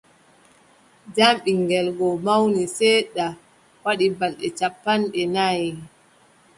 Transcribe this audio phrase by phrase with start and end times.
[1.15, 3.25] Jam ɓiŋngel goo mawni seeɗa,
[3.83, 5.69] waɗi balɗe cappanɗe nayi.